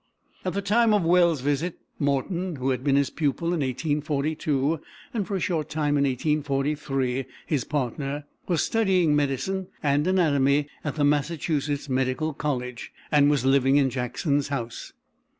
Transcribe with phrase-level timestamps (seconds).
[0.43, 4.79] At the time of Wells's visit, Morton, who had been his pupil in 1842,
[5.13, 10.95] and for a short time in 1843 his partner, was studying medicine and anatomy at
[10.95, 14.91] the Massachusetts Medical College, and was living in Jackson's house.